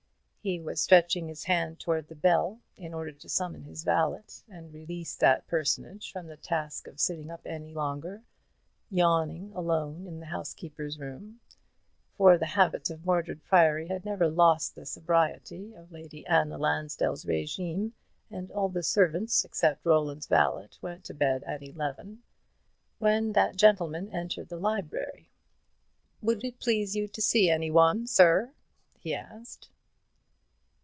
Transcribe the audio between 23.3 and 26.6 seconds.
that gentleman entered the library. "Would you